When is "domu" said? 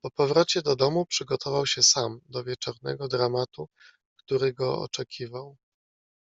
0.76-1.06